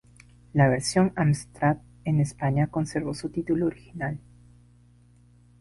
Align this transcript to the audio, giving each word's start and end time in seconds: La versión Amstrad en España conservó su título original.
La 0.53 0.67
versión 0.67 1.13
Amstrad 1.15 1.77
en 2.05 2.19
España 2.21 2.65
conservó 2.65 3.13
su 3.13 3.29
título 3.29 3.67
original. 3.67 4.17